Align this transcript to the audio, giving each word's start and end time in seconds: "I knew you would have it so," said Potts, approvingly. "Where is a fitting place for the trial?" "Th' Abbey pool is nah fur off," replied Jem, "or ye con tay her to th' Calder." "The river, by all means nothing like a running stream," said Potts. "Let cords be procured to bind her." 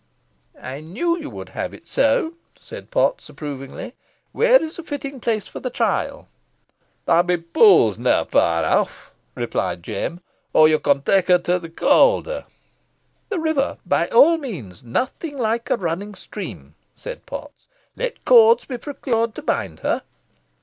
"I 0.59 0.79
knew 0.79 1.15
you 1.15 1.29
would 1.29 1.49
have 1.49 1.75
it 1.75 1.87
so," 1.87 2.33
said 2.59 2.89
Potts, 2.89 3.29
approvingly. 3.29 3.93
"Where 4.31 4.59
is 4.63 4.79
a 4.79 4.83
fitting 4.83 5.19
place 5.19 5.47
for 5.47 5.59
the 5.59 5.69
trial?" 5.69 6.27
"Th' 7.05 7.09
Abbey 7.09 7.37
pool 7.37 7.91
is 7.91 7.99
nah 7.99 8.23
fur 8.23 8.65
off," 8.65 9.11
replied 9.35 9.83
Jem, 9.83 10.21
"or 10.53 10.67
ye 10.67 10.79
con 10.79 11.03
tay 11.03 11.21
her 11.27 11.37
to 11.37 11.59
th' 11.59 11.75
Calder." 11.75 12.45
"The 13.29 13.37
river, 13.39 13.77
by 13.85 14.07
all 14.07 14.37
means 14.39 14.83
nothing 14.83 15.37
like 15.37 15.69
a 15.69 15.77
running 15.77 16.15
stream," 16.15 16.73
said 16.95 17.27
Potts. 17.27 17.67
"Let 17.95 18.25
cords 18.25 18.65
be 18.65 18.79
procured 18.79 19.35
to 19.35 19.43
bind 19.43 19.81
her." 19.81 20.01